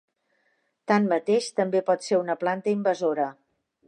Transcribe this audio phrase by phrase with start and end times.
[0.91, 3.29] Tanmateix també pot ser una planta invasora.